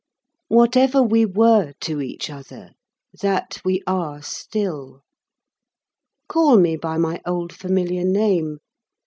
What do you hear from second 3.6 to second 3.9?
we